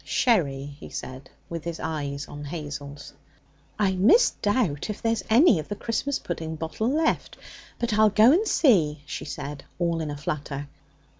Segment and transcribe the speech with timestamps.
[0.03, 3.13] 'Sherry,' he said, with his eyes on Hazel's.
[3.77, 7.37] 'I misdoubt if there's any of the Christmas pudding bottle left,
[7.77, 10.67] but I'll go and see,' she said, all in a flutter.